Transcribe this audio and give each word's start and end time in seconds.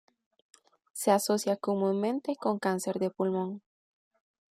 Se 0.93 1.11
asocia 1.11 1.57
comúnmente 1.57 2.35
con 2.35 2.57
cáncer 2.57 2.97
de 2.97 3.11
pulmón. 3.11 3.61